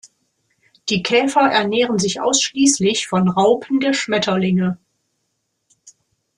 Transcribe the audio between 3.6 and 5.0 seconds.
der Schmetterlinge.